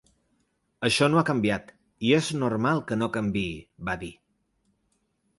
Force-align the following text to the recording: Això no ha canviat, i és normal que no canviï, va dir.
Això 0.87 1.09
no 1.09 1.17
ha 1.19 1.23
canviat, 1.25 1.67
i 2.07 2.13
és 2.19 2.29
normal 2.43 2.81
que 2.91 2.97
no 3.01 3.09
canviï, 3.19 3.53
va 3.91 3.95
dir. 4.05 4.11